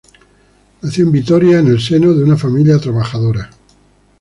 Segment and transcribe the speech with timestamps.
[0.81, 3.51] Nació en Vitoria en el seno de una familia trabajadora.